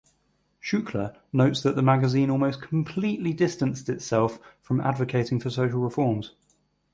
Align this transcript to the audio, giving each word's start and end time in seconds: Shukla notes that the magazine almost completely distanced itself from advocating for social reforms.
Shukla 0.59 1.15
notes 1.31 1.61
that 1.61 1.75
the 1.75 1.83
magazine 1.83 2.31
almost 2.31 2.59
completely 2.59 3.33
distanced 3.33 3.87
itself 3.87 4.39
from 4.59 4.81
advocating 4.81 5.39
for 5.39 5.51
social 5.51 5.77
reforms. 5.79 6.33